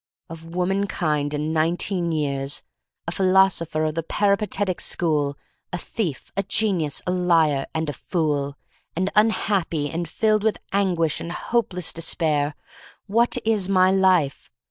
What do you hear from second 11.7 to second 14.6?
despair. What is my life?